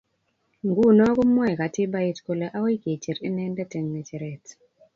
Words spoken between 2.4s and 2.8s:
akoi